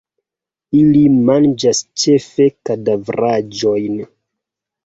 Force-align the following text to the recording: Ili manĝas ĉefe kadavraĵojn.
Ili 0.77 1.01
manĝas 1.27 1.83
ĉefe 2.05 2.49
kadavraĵojn. 2.71 4.01